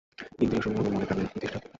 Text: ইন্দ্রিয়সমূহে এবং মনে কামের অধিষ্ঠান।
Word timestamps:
ইন্দ্রিয়সমূহে 0.39 0.81
এবং 0.81 0.91
মনে 0.95 1.05
কামের 1.05 1.25
অধিষ্ঠান। 1.37 1.61